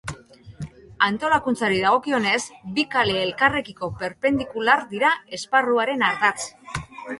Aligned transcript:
Antolakuntzari 1.07 1.77
dagokionez, 1.83 2.39
bi 2.79 2.87
kale 2.97 3.15
elkarrekiko 3.27 3.91
perpendikular 4.01 4.85
dira 4.97 5.15
esparruaren 5.41 6.07
ardatz. 6.11 6.45